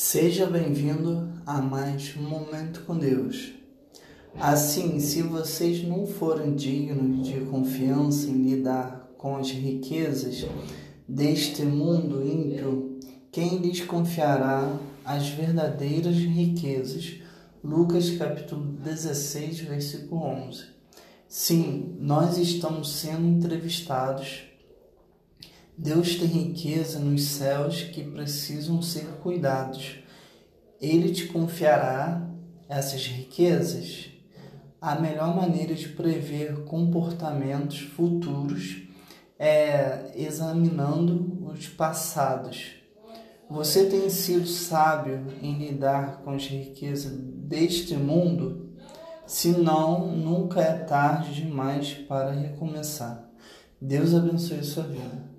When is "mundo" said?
11.62-12.24, 47.94-48.72